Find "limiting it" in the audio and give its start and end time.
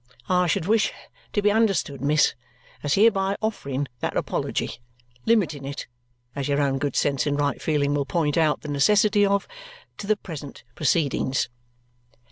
5.27-5.85